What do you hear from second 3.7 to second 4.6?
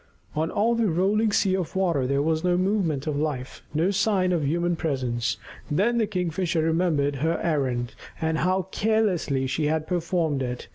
no sign of any